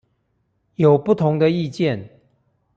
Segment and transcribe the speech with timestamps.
[0.77, 2.09] 有不同的意見